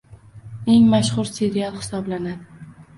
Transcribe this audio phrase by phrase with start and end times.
[0.77, 2.69] eng mashhur serial hisoblanadi.